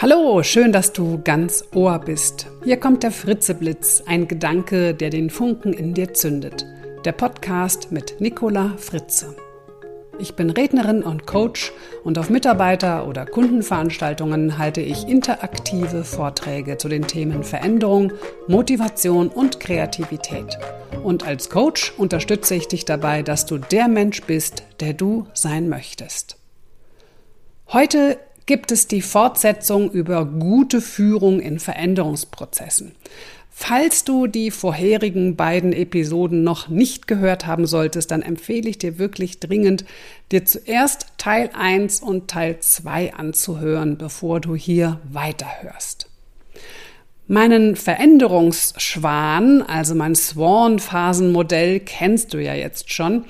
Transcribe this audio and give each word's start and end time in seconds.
Hallo, 0.00 0.44
schön, 0.44 0.70
dass 0.70 0.92
du 0.92 1.20
ganz 1.24 1.64
Ohr 1.74 1.98
bist. 1.98 2.46
Hier 2.62 2.76
kommt 2.76 3.02
der 3.02 3.10
Fritzeblitz, 3.10 4.04
ein 4.06 4.28
Gedanke, 4.28 4.94
der 4.94 5.10
den 5.10 5.28
Funken 5.28 5.72
in 5.72 5.92
dir 5.92 6.14
zündet. 6.14 6.64
Der 7.04 7.10
Podcast 7.10 7.90
mit 7.90 8.20
Nicola 8.20 8.74
Fritze. 8.76 9.34
Ich 10.20 10.36
bin 10.36 10.50
Rednerin 10.50 11.02
und 11.02 11.26
Coach 11.26 11.72
und 12.04 12.16
auf 12.16 12.30
Mitarbeiter- 12.30 13.08
oder 13.08 13.26
Kundenveranstaltungen 13.26 14.56
halte 14.56 14.82
ich 14.82 15.08
interaktive 15.08 16.04
Vorträge 16.04 16.78
zu 16.78 16.88
den 16.88 17.08
Themen 17.08 17.42
Veränderung, 17.42 18.12
Motivation 18.46 19.26
und 19.26 19.58
Kreativität. 19.58 20.60
Und 21.02 21.26
als 21.26 21.50
Coach 21.50 21.92
unterstütze 21.98 22.54
ich 22.54 22.68
dich 22.68 22.84
dabei, 22.84 23.24
dass 23.24 23.46
du 23.46 23.58
der 23.58 23.88
Mensch 23.88 24.22
bist, 24.22 24.62
der 24.78 24.92
du 24.92 25.26
sein 25.34 25.68
möchtest. 25.68 26.36
Heute 27.72 28.18
gibt 28.48 28.72
es 28.72 28.88
die 28.88 29.02
Fortsetzung 29.02 29.90
über 29.92 30.24
gute 30.24 30.80
Führung 30.80 31.38
in 31.38 31.60
Veränderungsprozessen. 31.60 32.92
Falls 33.50 34.04
du 34.04 34.26
die 34.26 34.50
vorherigen 34.50 35.36
beiden 35.36 35.72
Episoden 35.72 36.44
noch 36.44 36.68
nicht 36.68 37.06
gehört 37.06 37.46
haben 37.46 37.66
solltest, 37.66 38.10
dann 38.10 38.22
empfehle 38.22 38.70
ich 38.70 38.78
dir 38.78 38.98
wirklich 38.98 39.38
dringend, 39.38 39.84
dir 40.32 40.44
zuerst 40.44 41.06
Teil 41.18 41.50
1 41.52 42.00
und 42.00 42.28
Teil 42.28 42.58
2 42.58 43.14
anzuhören, 43.14 43.98
bevor 43.98 44.40
du 44.40 44.56
hier 44.56 44.98
weiterhörst. 45.12 46.08
Meinen 47.26 47.76
Veränderungsschwan, 47.76 49.60
also 49.60 49.94
mein 49.94 50.14
Swan-Phasenmodell, 50.14 51.80
kennst 51.80 52.32
du 52.32 52.42
ja 52.42 52.54
jetzt 52.54 52.92
schon. 52.92 53.24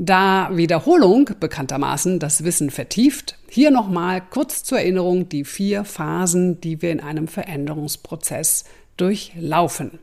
Da 0.00 0.50
Wiederholung 0.52 1.28
bekanntermaßen 1.40 2.20
das 2.20 2.44
Wissen 2.44 2.70
vertieft, 2.70 3.36
hier 3.50 3.72
nochmal 3.72 4.20
kurz 4.20 4.62
zur 4.62 4.78
Erinnerung 4.78 5.28
die 5.28 5.44
vier 5.44 5.82
Phasen, 5.84 6.60
die 6.60 6.80
wir 6.82 6.92
in 6.92 7.00
einem 7.00 7.26
Veränderungsprozess 7.26 8.64
durchlaufen. 8.96 9.98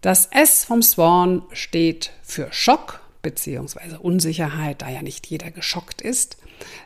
Das 0.00 0.26
S 0.26 0.64
vom 0.64 0.80
Swan 0.80 1.42
steht 1.50 2.12
für 2.22 2.52
Schock 2.52 3.00
bzw. 3.22 3.96
Unsicherheit, 4.00 4.80
da 4.80 4.88
ja 4.88 5.02
nicht 5.02 5.26
jeder 5.26 5.50
geschockt 5.50 6.00
ist. 6.00 6.36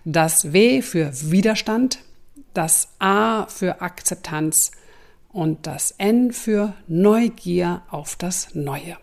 Das 0.07 0.55
W 0.55 0.81
für 0.81 1.11
Widerstand, 1.31 1.99
das 2.55 2.89
A 3.01 3.45
für 3.49 3.83
Akzeptanz 3.83 4.71
und 5.29 5.67
das 5.67 5.91
N 5.99 6.33
für 6.33 6.73
Neugier 6.89 7.83
auf 7.91 8.17
das 8.17 8.55
Neue. 8.55 8.97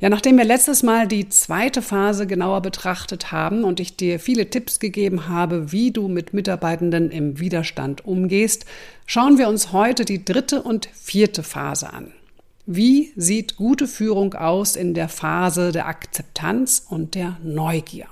Ja, 0.00 0.08
nachdem 0.08 0.38
wir 0.38 0.44
letztes 0.44 0.82
Mal 0.82 1.06
die 1.06 1.28
zweite 1.28 1.82
Phase 1.82 2.26
genauer 2.26 2.62
betrachtet 2.62 3.32
haben 3.32 3.64
und 3.64 3.80
ich 3.80 3.96
dir 3.96 4.18
viele 4.18 4.50
Tipps 4.50 4.80
gegeben 4.80 5.28
habe, 5.28 5.72
wie 5.72 5.90
du 5.90 6.08
mit 6.08 6.32
Mitarbeitenden 6.32 7.10
im 7.10 7.38
Widerstand 7.38 8.04
umgehst, 8.04 8.64
schauen 9.06 9.38
wir 9.38 9.48
uns 9.48 9.72
heute 9.72 10.04
die 10.04 10.24
dritte 10.24 10.62
und 10.62 10.88
vierte 10.92 11.42
Phase 11.42 11.92
an. 11.92 12.12
Wie 12.66 13.12
sieht 13.16 13.56
gute 13.56 13.86
Führung 13.86 14.34
aus 14.34 14.76
in 14.76 14.94
der 14.94 15.08
Phase 15.08 15.72
der 15.72 15.86
Akzeptanz 15.86 16.86
und 16.88 17.14
der 17.14 17.36
Neugier? 17.42 18.06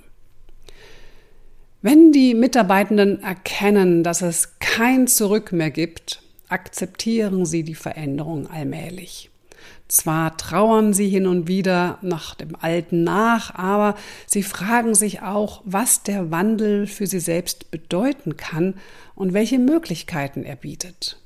Wenn 1.81 2.11
die 2.11 2.35
Mitarbeitenden 2.35 3.23
erkennen, 3.23 4.03
dass 4.03 4.21
es 4.21 4.59
kein 4.59 5.07
Zurück 5.07 5.53
mehr 5.53 5.71
gibt, 5.71 6.23
akzeptieren 6.49 7.47
sie 7.47 7.63
die 7.63 7.77
Veränderung 7.77 8.49
allmählich. 8.49 9.31
Zwar 9.89 10.37
trauern 10.37 10.93
sie 10.93 11.09
hin 11.09 11.27
und 11.27 11.49
wieder 11.49 11.99
nach 12.03 12.35
dem 12.35 12.55
Alten 12.61 13.05
nach, 13.05 13.55
aber 13.55 13.97
sie 14.27 14.43
fragen 14.43 14.95
sich 14.95 15.23
auch, 15.23 15.63
was 15.65 16.03
der 16.03 16.31
Wandel 16.31 16.87
für 16.87 17.07
sie 17.07 17.21
selbst 17.21 17.71
bedeuten 17.71 18.37
kann 18.37 18.75
und 19.15 19.33
welche 19.33 19.59
Möglichkeiten 19.59 20.45
er 20.45 20.57
bietet. 20.57 21.19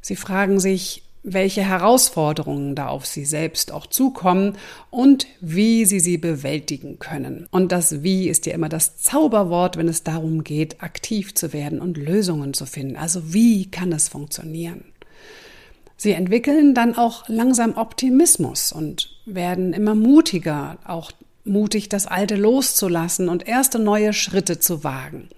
Sie 0.00 0.16
fragen 0.16 0.58
sich, 0.58 1.02
welche 1.22 1.62
Herausforderungen 1.62 2.74
da 2.74 2.88
auf 2.88 3.06
sie 3.06 3.24
selbst 3.24 3.70
auch 3.70 3.86
zukommen 3.86 4.56
und 4.90 5.26
wie 5.40 5.84
sie 5.84 6.00
sie 6.00 6.18
bewältigen 6.18 6.98
können. 6.98 7.46
Und 7.50 7.72
das 7.72 8.02
Wie 8.02 8.28
ist 8.28 8.46
ja 8.46 8.54
immer 8.54 8.68
das 8.68 8.96
Zauberwort, 8.96 9.76
wenn 9.76 9.86
es 9.86 10.02
darum 10.02 10.42
geht, 10.42 10.82
aktiv 10.82 11.34
zu 11.34 11.52
werden 11.52 11.80
und 11.80 11.96
Lösungen 11.96 12.54
zu 12.54 12.66
finden. 12.66 12.96
Also 12.96 13.32
wie 13.32 13.70
kann 13.70 13.92
es 13.92 14.08
funktionieren? 14.08 14.91
Sie 16.02 16.14
entwickeln 16.14 16.74
dann 16.74 16.98
auch 16.98 17.28
langsam 17.28 17.76
Optimismus 17.76 18.72
und 18.72 19.14
werden 19.24 19.72
immer 19.72 19.94
mutiger, 19.94 20.78
auch 20.84 21.12
mutig 21.44 21.90
das 21.90 22.08
Alte 22.08 22.34
loszulassen 22.34 23.28
und 23.28 23.46
erste 23.46 23.78
neue 23.78 24.12
Schritte 24.12 24.58
zu 24.58 24.82
wagen. 24.82 25.28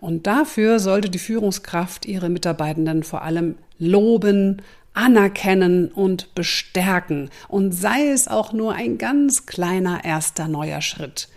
Und 0.00 0.26
dafür 0.26 0.78
sollte 0.78 1.10
die 1.10 1.18
Führungskraft 1.18 2.06
ihre 2.06 2.30
Mitarbeitenden 2.30 3.02
vor 3.02 3.24
allem 3.24 3.56
loben, 3.78 4.62
anerkennen 4.94 5.88
und 5.88 6.34
bestärken. 6.34 7.28
Und 7.48 7.72
sei 7.72 8.08
es 8.08 8.26
auch 8.26 8.54
nur 8.54 8.72
ein 8.72 8.96
ganz 8.96 9.44
kleiner 9.44 10.02
erster 10.02 10.48
neuer 10.48 10.80
Schritt. 10.80 11.28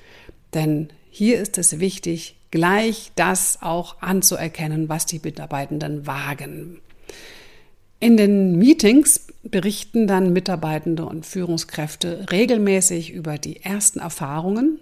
Denn 0.53 0.87
hier 1.09 1.41
ist 1.41 1.57
es 1.57 1.81
wichtig, 1.81 2.37
gleich 2.49 3.11
das 3.17 3.57
auch 3.59 4.01
anzuerkennen, 4.01 4.87
was 4.87 5.05
die 5.05 5.19
Mitarbeitenden 5.21 6.07
wagen. 6.07 6.79
In 8.01 8.15
den 8.15 8.57
Meetings 8.57 9.27
berichten 9.43 10.07
dann 10.07 10.31
Mitarbeitende 10.31 11.05
und 11.05 11.25
Führungskräfte 11.25 12.27
regelmäßig 12.31 13.11
über 13.11 13.37
die 13.37 13.61
ersten 13.61 13.99
Erfahrungen 13.99 14.79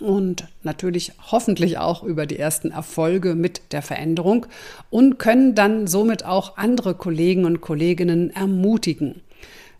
und 0.00 0.46
natürlich 0.62 1.12
hoffentlich 1.30 1.78
auch 1.78 2.02
über 2.02 2.26
die 2.26 2.38
ersten 2.38 2.72
Erfolge 2.72 3.34
mit 3.34 3.72
der 3.72 3.80
Veränderung 3.80 4.44
und 4.90 5.18
können 5.18 5.54
dann 5.54 5.86
somit 5.86 6.26
auch 6.26 6.58
andere 6.58 6.94
Kollegen 6.94 7.46
und 7.46 7.62
Kolleginnen 7.62 8.30
ermutigen. 8.30 9.22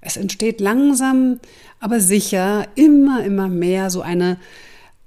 Es 0.01 0.17
entsteht 0.17 0.61
langsam, 0.61 1.41
aber 1.79 2.01
sicher 2.01 2.67
immer, 2.75 3.23
immer 3.23 3.49
mehr 3.49 3.91
so 3.91 4.01
eine, 4.01 4.39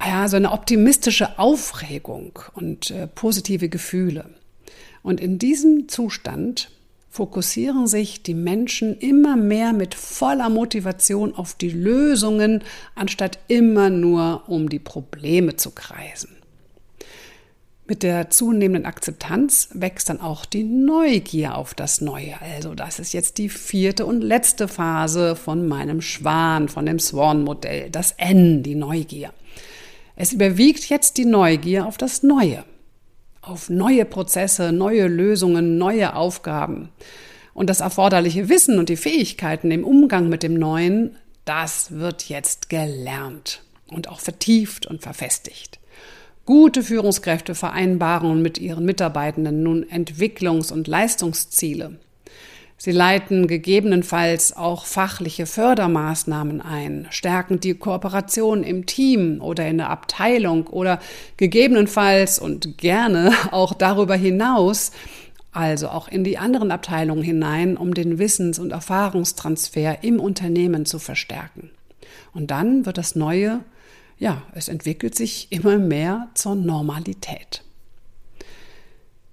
ja, 0.06 0.28
so 0.28 0.36
eine 0.36 0.52
optimistische 0.52 1.40
Aufregung 1.40 2.38
und 2.54 2.92
äh, 2.92 3.08
positive 3.08 3.70
Gefühle. 3.70 4.26
Und 5.02 5.20
in 5.20 5.40
diesem 5.40 5.88
Zustand 5.88 6.70
fokussieren 7.10 7.88
sich 7.88 8.22
die 8.24 8.36
Menschen 8.36 8.98
immer 8.98 9.36
mehr 9.36 9.74
mit 9.74 9.96
voller 9.96 10.50
Motivation 10.50 11.34
auf 11.36 11.56
die 11.56 11.72
Lösungen, 11.72 12.64
anstatt 12.96 13.40
immer 13.48 13.90
nur 13.90 14.44
um 14.48 14.70
die 14.70 14.80
Probleme 14.80 15.56
zu 15.56 15.72
kreisen. 15.72 16.36
Mit 17.88 18.04
der 18.04 18.30
zunehmenden 18.30 18.86
Akzeptanz 18.86 19.70
wächst 19.74 20.10
dann 20.10 20.22
auch 20.22 20.46
die 20.46 20.64
Neugier 20.64 21.56
auf 21.56 21.74
das 21.74 22.02
Neue. 22.02 22.40
Also 22.40 22.76
das 22.76 23.00
ist 23.00 23.14
jetzt 23.14 23.40
die 23.40 23.50
vierte 23.50 24.06
und 24.06 24.22
letzte 24.22 24.68
Phase 24.68 25.36
von 25.36 25.68
meinem 25.68 26.00
Schwan, 26.00 26.70
von 26.70 26.86
dem 26.86 27.00
Swan-Modell, 27.00 27.90
das 27.90 28.14
N, 28.18 28.62
die 28.62 28.76
Neugier. 28.76 29.34
Es 30.16 30.34
überwiegt 30.34 30.88
jetzt 30.90 31.18
die 31.18 31.26
Neugier 31.26 31.88
auf 31.88 31.98
das 31.98 32.22
Neue 32.22 32.64
auf 33.42 33.70
neue 33.70 34.06
Prozesse, 34.06 34.72
neue 34.72 35.08
Lösungen, 35.08 35.78
neue 35.78 36.16
Aufgaben. 36.16 36.90
Und 37.54 37.70
das 37.70 37.82
erforderliche 37.82 38.50
Wissen 38.50 38.80
und 38.80 38.90
die 38.90 38.98
Fähigkeiten 38.98 39.72
im 39.72 39.84
Umgang 39.84 40.30
mit 40.30 40.44
dem 40.44 40.54
Neuen, 40.54 41.18
das 41.46 41.92
wird 41.92 42.30
jetzt 42.30 42.70
gelernt 42.70 43.64
und 43.88 44.08
auch 44.08 44.20
vertieft 44.20 44.86
und 44.86 45.02
verfestigt. 45.02 45.80
Gute 46.46 46.84
Führungskräfte 46.84 47.56
vereinbaren 47.56 48.42
mit 48.42 48.58
ihren 48.58 48.86
Mitarbeitenden 48.86 49.62
nun 49.62 49.84
Entwicklungs- 49.86 50.72
und 50.74 50.88
Leistungsziele. 50.88 52.00
Sie 52.82 52.92
leiten 52.92 53.48
gegebenenfalls 53.48 54.56
auch 54.56 54.86
fachliche 54.86 55.46
Fördermaßnahmen 55.46 56.62
ein, 56.62 57.08
stärken 57.10 57.60
die 57.60 57.74
Kooperation 57.74 58.64
im 58.64 58.86
Team 58.86 59.42
oder 59.42 59.68
in 59.68 59.80
der 59.80 59.90
Abteilung 59.90 60.68
oder 60.68 61.00
gegebenenfalls 61.36 62.40
und 62.40 62.78
gerne 62.78 63.34
auch 63.52 63.74
darüber 63.74 64.16
hinaus, 64.16 64.94
also 65.52 65.90
auch 65.90 66.08
in 66.08 66.24
die 66.24 66.38
anderen 66.38 66.72
Abteilungen 66.72 67.22
hinein, 67.22 67.76
um 67.76 67.94
den 67.94 68.18
Wissens- 68.18 68.60
und 68.60 68.72
Erfahrungstransfer 68.72 70.02
im 70.06 70.22
Unternehmen 70.22 70.86
zu 70.86 71.00
verstärken. 71.00 71.72
Und 72.34 72.50
dann 72.50 72.86
wird 72.86 72.98
das 72.98 73.14
Neue, 73.14 73.60
ja, 74.18 74.42
es 74.54 74.70
entwickelt 74.70 75.16
sich 75.16 75.52
immer 75.52 75.80
mehr 75.80 76.30
zur 76.34 76.56
Normalität. 76.56 77.62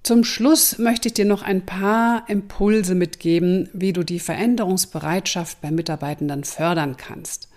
Zum 0.06 0.22
Schluss 0.22 0.78
möchte 0.78 1.08
ich 1.08 1.14
dir 1.14 1.24
noch 1.24 1.42
ein 1.42 1.66
paar 1.66 2.22
Impulse 2.28 2.94
mitgeben, 2.94 3.68
wie 3.72 3.92
du 3.92 4.04
die 4.04 4.20
Veränderungsbereitschaft 4.20 5.60
bei 5.60 5.72
Mitarbeitenden 5.72 6.44
fördern 6.44 6.96
kannst. 6.96 7.48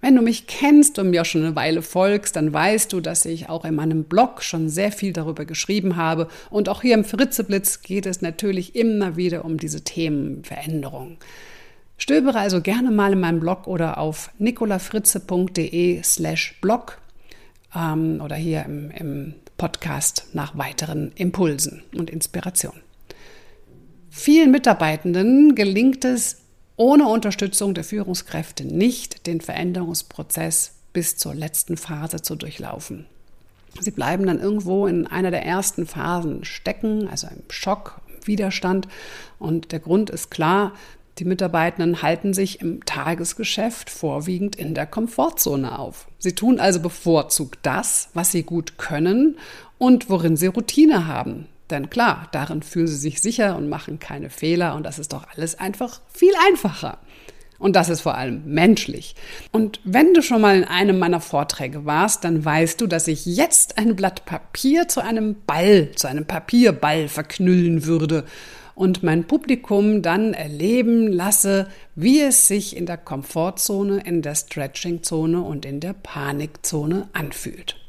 Wenn 0.00 0.16
du 0.16 0.22
mich 0.22 0.48
kennst 0.48 0.98
und 0.98 1.10
mir 1.10 1.22
auch 1.22 1.26
schon 1.26 1.44
eine 1.44 1.54
Weile 1.54 1.80
folgst, 1.80 2.34
dann 2.34 2.52
weißt 2.52 2.92
du, 2.92 3.00
dass 3.00 3.24
ich 3.24 3.48
auch 3.48 3.64
in 3.64 3.76
meinem 3.76 4.02
Blog 4.02 4.42
schon 4.42 4.68
sehr 4.68 4.90
viel 4.90 5.12
darüber 5.12 5.44
geschrieben 5.44 5.94
habe. 5.94 6.26
Und 6.50 6.68
auch 6.68 6.82
hier 6.82 6.94
im 6.94 7.04
Fritzeblitz 7.04 7.82
geht 7.82 8.06
es 8.06 8.20
natürlich 8.20 8.74
immer 8.74 9.14
wieder 9.14 9.44
um 9.44 9.58
diese 9.58 9.84
Themen 9.84 10.42
Veränderung. 10.42 11.18
Stöbere 11.98 12.40
also 12.40 12.60
gerne 12.62 12.90
mal 12.90 13.12
in 13.12 13.20
meinem 13.20 13.38
Blog 13.38 13.68
oder 13.68 13.98
auf 13.98 14.32
nicolafritze.de 14.38 16.02
slash 16.02 16.58
blog 16.60 16.98
ähm, 17.76 18.20
oder 18.20 18.34
hier 18.34 18.64
im, 18.64 18.90
im 18.90 19.34
Podcast 19.56 20.26
nach 20.32 20.56
weiteren 20.56 21.12
Impulsen 21.14 21.82
und 21.96 22.10
Inspirationen. 22.10 22.80
Vielen 24.10 24.50
Mitarbeitenden 24.50 25.54
gelingt 25.54 26.04
es 26.04 26.42
ohne 26.76 27.08
Unterstützung 27.08 27.74
der 27.74 27.84
Führungskräfte 27.84 28.64
nicht, 28.64 29.26
den 29.26 29.40
Veränderungsprozess 29.40 30.74
bis 30.92 31.16
zur 31.16 31.34
letzten 31.34 31.76
Phase 31.76 32.22
zu 32.22 32.34
durchlaufen. 32.34 33.06
Sie 33.80 33.90
bleiben 33.90 34.26
dann 34.26 34.40
irgendwo 34.40 34.86
in 34.86 35.06
einer 35.06 35.30
der 35.30 35.46
ersten 35.46 35.86
Phasen 35.86 36.44
stecken, 36.44 37.08
also 37.08 37.26
im 37.28 37.42
Schock, 37.48 38.00
Widerstand. 38.24 38.88
Und 39.38 39.72
der 39.72 39.80
Grund 39.80 40.10
ist 40.10 40.30
klar, 40.30 40.72
die 41.22 41.28
Mitarbeitenden 41.28 42.02
halten 42.02 42.34
sich 42.34 42.60
im 42.60 42.84
Tagesgeschäft 42.84 43.90
vorwiegend 43.90 44.56
in 44.56 44.74
der 44.74 44.86
Komfortzone 44.86 45.78
auf. 45.78 46.08
Sie 46.18 46.32
tun 46.32 46.58
also 46.58 46.80
bevorzugt 46.80 47.60
das, 47.62 48.08
was 48.12 48.32
sie 48.32 48.42
gut 48.42 48.76
können 48.76 49.38
und 49.78 50.10
worin 50.10 50.36
sie 50.36 50.48
Routine 50.48 51.06
haben. 51.06 51.46
Denn 51.70 51.90
klar, 51.90 52.26
darin 52.32 52.64
fühlen 52.64 52.88
sie 52.88 52.96
sich 52.96 53.22
sicher 53.22 53.54
und 53.54 53.68
machen 53.68 54.00
keine 54.00 54.30
Fehler 54.30 54.74
und 54.74 54.82
das 54.82 54.98
ist 54.98 55.12
doch 55.12 55.24
alles 55.32 55.60
einfach 55.60 56.00
viel 56.12 56.32
einfacher. 56.48 56.98
Und 57.60 57.76
das 57.76 57.88
ist 57.88 58.00
vor 58.00 58.16
allem 58.16 58.42
menschlich. 58.44 59.14
Und 59.52 59.78
wenn 59.84 60.14
du 60.14 60.22
schon 60.22 60.40
mal 60.40 60.56
in 60.56 60.64
einem 60.64 60.98
meiner 60.98 61.20
Vorträge 61.20 61.84
warst, 61.84 62.24
dann 62.24 62.44
weißt 62.44 62.80
du, 62.80 62.88
dass 62.88 63.06
ich 63.06 63.26
jetzt 63.26 63.78
ein 63.78 63.94
Blatt 63.94 64.24
Papier 64.24 64.88
zu 64.88 65.00
einem 65.00 65.36
Ball, 65.46 65.92
zu 65.94 66.08
einem 66.08 66.26
Papierball 66.26 67.06
verknüllen 67.06 67.86
würde 67.86 68.24
und 68.74 69.02
mein 69.02 69.24
Publikum 69.24 70.02
dann 70.02 70.34
erleben 70.34 71.08
lasse, 71.08 71.68
wie 71.94 72.20
es 72.20 72.46
sich 72.46 72.76
in 72.76 72.86
der 72.86 72.98
Komfortzone, 72.98 74.02
in 74.04 74.22
der 74.22 74.34
Stretchingzone 74.34 75.40
und 75.42 75.64
in 75.64 75.80
der 75.80 75.92
Panikzone 75.92 77.08
anfühlt. 77.12 77.81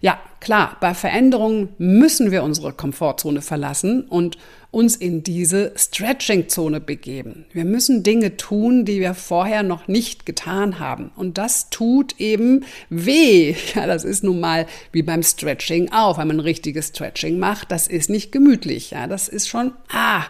Ja, 0.00 0.18
klar, 0.40 0.76
bei 0.80 0.94
Veränderungen 0.94 1.70
müssen 1.78 2.30
wir 2.30 2.42
unsere 2.42 2.72
Komfortzone 2.72 3.42
verlassen 3.42 4.02
und 4.02 4.36
uns 4.72 4.96
in 4.96 5.22
diese 5.22 5.72
Stretching-Zone 5.76 6.80
begeben. 6.80 7.44
Wir 7.52 7.64
müssen 7.64 8.02
Dinge 8.02 8.38
tun, 8.38 8.84
die 8.84 9.00
wir 9.00 9.14
vorher 9.14 9.62
noch 9.62 9.86
nicht 9.86 10.24
getan 10.24 10.78
haben. 10.78 11.12
Und 11.14 11.36
das 11.38 11.68
tut 11.70 12.18
eben 12.18 12.64
weh. 12.88 13.54
Ja, 13.74 13.86
das 13.86 14.04
ist 14.04 14.24
nun 14.24 14.40
mal 14.40 14.66
wie 14.90 15.02
beim 15.02 15.22
Stretching 15.22 15.92
auch. 15.92 16.18
Wenn 16.18 16.28
man 16.28 16.40
richtiges 16.40 16.88
Stretching 16.88 17.38
macht, 17.38 17.70
das 17.70 17.86
ist 17.86 18.10
nicht 18.10 18.32
gemütlich. 18.32 18.90
Ja, 18.90 19.06
das 19.06 19.28
ist 19.28 19.48
schon, 19.48 19.72
ah, 19.90 20.24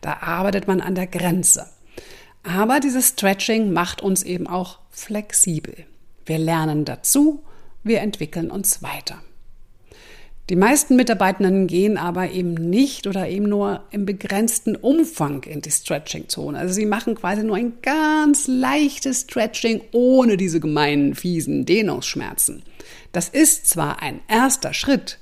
da 0.00 0.18
arbeitet 0.20 0.66
man 0.66 0.80
an 0.80 0.94
der 0.94 1.06
Grenze. 1.06 1.66
Aber 2.42 2.80
dieses 2.80 3.10
Stretching 3.10 3.72
macht 3.72 4.02
uns 4.02 4.22
eben 4.22 4.46
auch 4.46 4.78
flexibel. 4.90 5.74
Wir 6.24 6.38
lernen 6.38 6.84
dazu 6.84 7.44
wir 7.84 8.00
entwickeln 8.00 8.50
uns 8.50 8.82
weiter. 8.82 9.22
Die 10.50 10.56
meisten 10.56 10.96
Mitarbeitenden 10.96 11.68
gehen 11.68 11.96
aber 11.96 12.32
eben 12.32 12.54
nicht 12.54 13.06
oder 13.06 13.28
eben 13.28 13.48
nur 13.48 13.84
im 13.90 14.04
begrenzten 14.04 14.74
Umfang 14.74 15.44
in 15.44 15.62
die 15.62 15.70
Stretching-Zone. 15.70 16.58
Also 16.58 16.74
sie 16.74 16.84
machen 16.84 17.14
quasi 17.14 17.44
nur 17.44 17.56
ein 17.56 17.74
ganz 17.80 18.48
leichtes 18.48 19.22
Stretching 19.22 19.80
ohne 19.92 20.36
diese 20.36 20.58
gemeinen, 20.58 21.14
fiesen 21.14 21.64
Dehnungsschmerzen. 21.64 22.64
Das 23.12 23.28
ist 23.28 23.68
zwar 23.68 24.02
ein 24.02 24.20
erster 24.26 24.74
Schritt, 24.74 25.20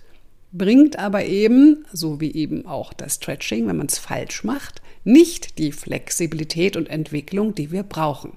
bringt 0.52 0.98
aber 0.98 1.24
eben, 1.26 1.84
so 1.92 2.20
wie 2.20 2.32
eben 2.32 2.66
auch 2.66 2.94
das 2.94 3.16
Stretching, 3.16 3.68
wenn 3.68 3.76
man 3.76 3.86
es 3.88 3.98
falsch 3.98 4.42
macht, 4.42 4.80
nicht 5.04 5.58
die 5.58 5.72
Flexibilität 5.72 6.76
und 6.76 6.88
Entwicklung, 6.88 7.54
die 7.54 7.70
wir 7.70 7.82
brauchen. 7.82 8.32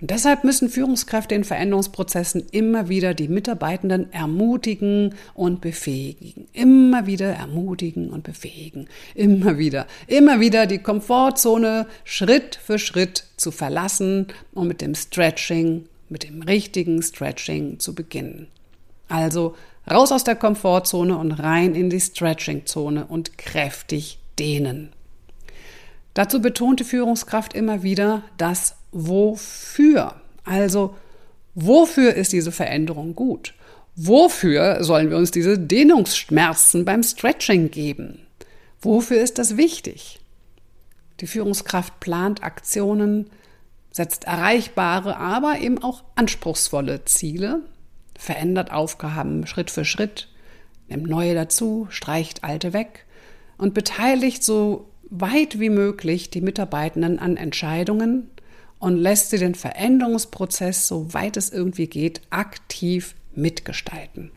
Und 0.00 0.10
deshalb 0.10 0.44
müssen 0.44 0.68
Führungskräfte 0.68 1.34
in 1.34 1.44
Veränderungsprozessen 1.44 2.46
immer 2.50 2.88
wieder 2.88 3.14
die 3.14 3.28
Mitarbeitenden 3.28 4.12
ermutigen 4.12 5.14
und 5.34 5.60
befähigen. 5.60 6.48
Immer 6.52 7.06
wieder 7.06 7.32
ermutigen 7.32 8.10
und 8.10 8.24
befähigen. 8.24 8.88
Immer 9.14 9.58
wieder. 9.58 9.86
Immer 10.06 10.40
wieder 10.40 10.66
die 10.66 10.78
Komfortzone 10.78 11.86
Schritt 12.04 12.56
für 12.56 12.78
Schritt 12.78 13.24
zu 13.36 13.50
verlassen 13.50 14.26
und 14.52 14.68
mit 14.68 14.80
dem 14.80 14.94
Stretching, 14.94 15.86
mit 16.08 16.24
dem 16.24 16.42
richtigen 16.42 17.02
Stretching 17.02 17.78
zu 17.78 17.94
beginnen. 17.94 18.48
Also 19.08 19.54
raus 19.90 20.12
aus 20.12 20.24
der 20.24 20.36
Komfortzone 20.36 21.16
und 21.16 21.32
rein 21.32 21.74
in 21.74 21.90
die 21.90 22.00
Stretching-Zone 22.00 23.06
und 23.06 23.38
kräftig 23.38 24.18
dehnen. 24.38 24.92
Dazu 26.14 26.40
betonte 26.40 26.84
Führungskraft 26.84 27.54
immer 27.54 27.82
wieder 27.82 28.22
das 28.38 28.76
Wofür. 28.98 30.14
Also, 30.44 30.96
wofür 31.54 32.14
ist 32.14 32.32
diese 32.32 32.50
Veränderung 32.50 33.14
gut? 33.14 33.52
Wofür 33.94 34.82
sollen 34.82 35.10
wir 35.10 35.18
uns 35.18 35.30
diese 35.30 35.58
Dehnungsschmerzen 35.58 36.86
beim 36.86 37.02
Stretching 37.02 37.70
geben? 37.70 38.26
Wofür 38.80 39.20
ist 39.20 39.36
das 39.36 39.58
wichtig? 39.58 40.18
Die 41.20 41.26
Führungskraft 41.26 42.00
plant 42.00 42.42
Aktionen, 42.42 43.28
setzt 43.90 44.24
erreichbare, 44.24 45.18
aber 45.18 45.58
eben 45.58 45.82
auch 45.82 46.02
anspruchsvolle 46.14 47.04
Ziele, 47.04 47.60
verändert 48.18 48.72
Aufgaben 48.72 49.46
Schritt 49.46 49.70
für 49.70 49.84
Schritt, 49.84 50.28
nimmt 50.88 51.06
neue 51.06 51.34
dazu, 51.34 51.86
streicht 51.90 52.44
alte 52.44 52.72
weg 52.72 53.04
und 53.58 53.74
beteiligt 53.74 54.42
so 54.42 54.88
weit 55.10 55.60
wie 55.60 55.70
möglich 55.70 56.30
die 56.30 56.40
Mitarbeitenden 56.40 57.18
an 57.18 57.36
Entscheidungen 57.36 58.30
und 58.78 58.96
lässt 58.96 59.30
sie 59.30 59.38
den 59.38 59.54
Veränderungsprozess, 59.54 60.86
soweit 60.86 61.36
es 61.36 61.50
irgendwie 61.50 61.86
geht, 61.86 62.20
aktiv 62.30 63.14
mitgestalten. 63.34 64.30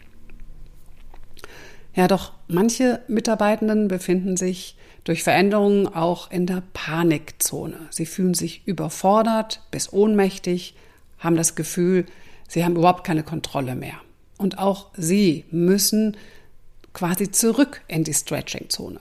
Ja, 1.95 2.07
doch 2.07 2.33
manche 2.47 3.01
Mitarbeitenden 3.07 3.87
befinden 3.87 4.37
sich 4.37 4.77
durch 5.03 5.23
Veränderungen 5.23 5.87
auch 5.87 6.29
in 6.31 6.45
der 6.45 6.63
Panikzone. 6.73 7.77
Sie 7.89 8.05
fühlen 8.05 8.33
sich 8.33 8.61
überfordert 8.65 9.61
bis 9.71 9.91
ohnmächtig, 9.91 10.75
haben 11.17 11.35
das 11.35 11.55
Gefühl, 11.55 12.05
sie 12.47 12.63
haben 12.63 12.75
überhaupt 12.75 13.03
keine 13.03 13.23
Kontrolle 13.23 13.75
mehr. 13.75 13.99
Und 14.37 14.59
auch 14.59 14.87
sie 14.95 15.45
müssen 15.51 16.15
quasi 16.93 17.31
zurück 17.31 17.81
in 17.87 18.03
die 18.03 18.13
Stretching-Zone. 18.13 18.99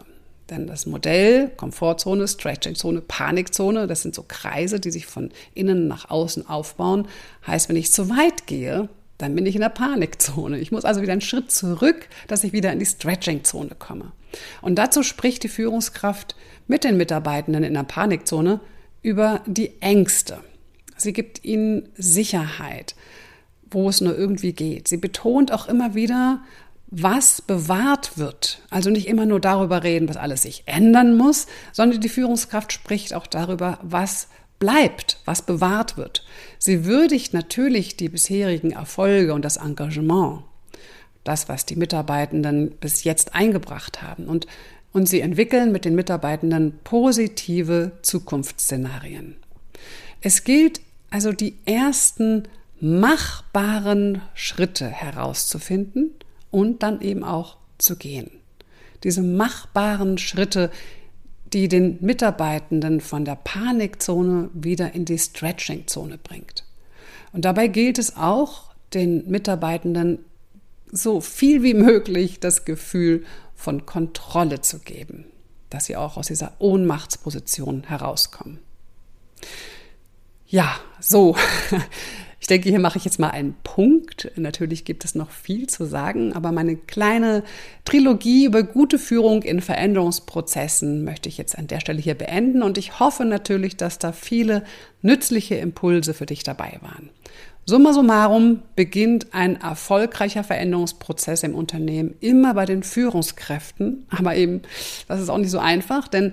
Denn 0.51 0.67
das 0.67 0.87
Modell, 0.87 1.51
Komfortzone, 1.57 2.27
Stretching-Zone, 2.27 3.03
Panikzone, 3.03 3.87
das 3.87 4.03
sind 4.03 4.15
so 4.15 4.25
Kreise, 4.27 4.81
die 4.81 4.91
sich 4.91 5.07
von 5.07 5.31
innen 5.55 5.89
nach 5.89 6.11
außen 6.11 6.47
aufbauen. 6.49 7.07
Heißt, 7.47 7.69
wenn 7.69 7.77
ich 7.77 7.93
zu 7.93 8.09
weit 8.09 8.47
gehe, 8.47 8.89
dann 9.19 9.35
bin 9.35 9.47
ich 9.47 9.57
in 9.57 9.61
der 9.61 9.69
Panikzone. 9.69 10.59
Ich 10.59 10.73
muss 10.73 10.85
also 10.85 11.03
wieder 11.03 11.13
einen 11.13 11.21
Schritt 11.21 11.51
zurück, 11.51 12.09
dass 12.29 12.45
ich 12.45 12.53
wieder 12.53 12.73
in 12.73 12.79
die 12.79 12.87
Stretching-Zone 12.87 13.73
komme. 13.79 14.13
Und 14.63 14.77
dazu 14.77 15.03
spricht 15.03 15.43
die 15.43 15.49
Führungskraft 15.49 16.37
mit 16.67 16.85
den 16.85 16.97
Mitarbeitenden 16.97 17.65
in 17.65 17.75
der 17.75 17.83
Panikzone 17.83 18.61
über 19.03 19.43
die 19.47 19.81
Ängste. 19.81 20.39
Sie 20.97 21.13
gibt 21.13 21.45
ihnen 21.45 21.89
Sicherheit, 21.97 22.95
wo 23.71 23.89
es 23.89 24.01
nur 24.01 24.17
irgendwie 24.17 24.53
geht. 24.53 24.89
Sie 24.89 24.97
betont 24.97 25.53
auch 25.53 25.69
immer 25.69 25.95
wieder, 25.95 26.41
was 26.91 27.43
bewahrt 27.43 28.17
wird. 28.17 28.63
Also 28.71 28.91
nicht 28.91 29.09
immer 29.09 29.27
nur 29.27 29.41
darüber 29.41 29.83
reden, 29.83 30.09
was 30.09 30.17
alles 30.17 30.43
sich 30.43 30.63
ändern 30.67 31.17
muss, 31.17 31.47
sondern 31.73 32.01
die 32.01 32.09
Führungskraft 32.09 32.73
spricht 32.73 33.15
auch 33.15 33.27
darüber, 33.27 33.79
was 33.83 34.29
bleibt, 34.59 35.21
was 35.25 35.43
bewahrt 35.43 35.97
wird. 35.97 36.25
Sie 36.59 36.85
würdigt 36.85 37.35
natürlich 37.35 37.97
die 37.97 38.09
bisherigen 38.09 38.73
Erfolge 38.73 39.35
und 39.35 39.45
das 39.45 39.59
Engagement, 39.59 40.43
das, 41.25 41.49
was 41.49 41.67
die 41.67 41.77
Mitarbeitenden 41.77 42.73
bis 42.81 43.05
jetzt 43.05 43.35
eingebracht 43.35 44.03
haben. 44.03 44.27
Und, 44.27 44.47
und 44.93 45.09
sie 45.09 45.21
entwickeln 45.21 45.71
mit 45.73 45.85
den 45.85 45.95
Mitarbeitenden 45.95 46.79
positive 46.85 47.93
Zukunftsszenarien. 48.03 49.37
Es 50.23 50.43
gilt 50.43 50.81
also 51.11 51.33
die 51.33 51.55
ersten 51.67 52.45
machbaren 52.81 54.23
Schritte 54.35 54.89
herauszufinden– 54.89 56.13
und 56.51 56.83
dann 56.83 57.01
eben 57.01 57.25
auch 57.25 57.57
zu 57.79 57.97
gehen. 57.97 58.31
Diese 59.05 59.23
machbaren 59.23 60.19
Schritte, 60.19 60.71
die 61.53 61.69
den 61.69 61.99
Mitarbeitenden 62.01 63.01
von 63.01 63.25
der 63.25 63.37
Panikzone 63.37 64.51
wieder 64.53 64.95
in 64.95 65.05
die 65.05 65.19
Stretching-Zone 65.19 66.19
bringt. 66.19 66.65
Und 67.33 67.45
dabei 67.45 67.69
gilt 67.69 67.99
es 67.99 68.17
auch, 68.17 68.69
den 68.95 69.29
Mitarbeitenden 69.31 70.19
so 70.91 71.21
viel 71.21 71.63
wie 71.63 71.75
möglich 71.75 72.41
das 72.41 72.65
Gefühl 72.65 73.25
von 73.55 73.87
Kontrolle 73.87 74.61
zu 74.61 74.79
geben, 74.79 75.27
dass 75.71 75.87
sie 75.87 75.97
auch 75.97 76.17
aus 76.17 76.29
dieser 76.29 76.53
Ohnmachtsposition 76.59 77.85
herauskommen. 77.85 78.61
Ja, 80.47 80.77
so. 81.01 81.37
Ich 82.41 82.47
denke, 82.47 82.69
hier 82.69 82.79
mache 82.79 82.99
ich 82.99 83.05
jetzt 83.05 83.19
mal 83.19 83.31
einen 83.31 83.57
Punkt. 83.65 84.31
Natürlich 84.37 84.85
gibt 84.85 85.05
es 85.05 85.15
noch 85.15 85.31
viel 85.31 85.67
zu 85.67 85.85
sagen, 85.85 86.33
aber 86.33 86.53
meine 86.53 86.77
kleine 86.77 87.43
Trilogie 87.85 88.45
über 88.45 88.63
gute 88.63 88.99
Führung 88.99 89.43
in 89.43 89.61
Veränderungsprozessen 89.61 91.05
möchte 91.05 91.29
ich 91.29 91.37
jetzt 91.37 91.59
an 91.59 91.67
der 91.67 91.81
Stelle 91.81 92.01
hier 92.01 92.15
beenden 92.15 92.63
und 92.63 92.79
ich 92.79 93.01
hoffe 93.01 93.25
natürlich, 93.25 93.77
dass 93.77 93.99
da 93.99 94.13
viele 94.13 94.63
nützliche 95.03 95.57
Impulse 95.57 96.15
für 96.15 96.27
dich 96.27 96.45
dabei 96.45 96.79
waren. 96.81 97.11
Summa 97.69 97.93
summarum 97.93 98.63
beginnt 98.77 99.35
ein 99.35 99.61
erfolgreicher 99.61 100.43
Veränderungsprozess 100.43 101.43
im 101.43 101.55
Unternehmen 101.55 102.15
immer 102.21 102.55
bei 102.55 102.65
den 102.65 102.83
Führungskräften, 102.83 104.07
aber 104.09 104.37
eben, 104.37 104.63
das 105.07 105.21
ist 105.21 105.29
auch 105.29 105.37
nicht 105.37 105.51
so 105.51 105.59
einfach, 105.59 106.09
denn 106.09 106.33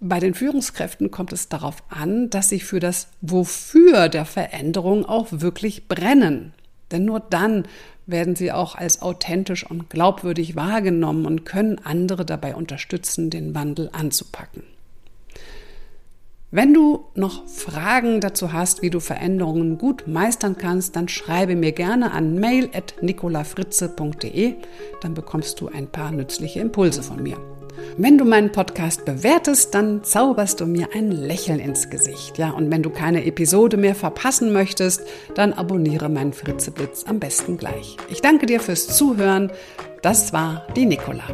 bei 0.00 0.20
den 0.20 0.34
Führungskräften 0.34 1.10
kommt 1.10 1.32
es 1.32 1.48
darauf 1.48 1.82
an, 1.88 2.30
dass 2.30 2.48
sie 2.48 2.60
für 2.60 2.78
das 2.80 3.08
Wofür 3.20 4.08
der 4.08 4.24
Veränderung 4.24 5.04
auch 5.06 5.28
wirklich 5.30 5.88
brennen. 5.88 6.52
Denn 6.90 7.04
nur 7.04 7.20
dann 7.20 7.66
werden 8.06 8.36
sie 8.36 8.52
auch 8.52 8.76
als 8.76 9.02
authentisch 9.02 9.68
und 9.68 9.90
glaubwürdig 9.90 10.54
wahrgenommen 10.54 11.26
und 11.26 11.44
können 11.44 11.80
andere 11.82 12.24
dabei 12.24 12.54
unterstützen, 12.54 13.30
den 13.30 13.52
Wandel 13.54 13.90
anzupacken. 13.92 14.62
Wenn 16.52 16.72
du 16.72 17.06
noch 17.14 17.48
Fragen 17.48 18.20
dazu 18.20 18.52
hast, 18.52 18.82
wie 18.82 18.90
du 18.90 19.00
Veränderungen 19.00 19.78
gut 19.78 20.06
meistern 20.06 20.56
kannst, 20.56 20.94
dann 20.94 21.08
schreibe 21.08 21.56
mir 21.56 21.72
gerne 21.72 22.12
an 22.12 22.38
mail.nicolafritze.de, 22.38 24.54
dann 25.00 25.14
bekommst 25.14 25.60
du 25.60 25.66
ein 25.68 25.88
paar 25.88 26.12
nützliche 26.12 26.60
Impulse 26.60 27.02
von 27.02 27.20
mir. 27.20 27.55
Wenn 27.96 28.18
du 28.18 28.24
meinen 28.24 28.52
Podcast 28.52 29.04
bewertest, 29.04 29.74
dann 29.74 30.04
zauberst 30.04 30.60
du 30.60 30.66
mir 30.66 30.88
ein 30.94 31.10
Lächeln 31.10 31.58
ins 31.60 31.90
Gesicht. 31.90 32.38
Ja, 32.38 32.50
und 32.50 32.70
wenn 32.70 32.82
du 32.82 32.90
keine 32.90 33.24
Episode 33.24 33.76
mehr 33.76 33.94
verpassen 33.94 34.52
möchtest, 34.52 35.02
dann 35.34 35.52
abonniere 35.52 36.08
meinen 36.08 36.32
Fritzeblitz 36.32 37.04
am 37.06 37.20
besten 37.20 37.58
gleich. 37.58 37.96
Ich 38.08 38.20
danke 38.20 38.46
dir 38.46 38.60
fürs 38.60 38.96
Zuhören. 38.96 39.52
Das 40.02 40.32
war 40.32 40.66
die 40.76 40.86
Nicola. 40.86 41.24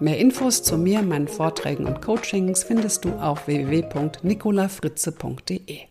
Mehr 0.00 0.18
Infos 0.18 0.62
zu 0.62 0.76
mir, 0.76 1.02
meinen 1.02 1.28
Vorträgen 1.28 1.86
und 1.86 2.02
Coachings 2.02 2.64
findest 2.64 3.04
du 3.04 3.12
auf 3.12 3.46
www.nicolafritze.de. 3.46 5.86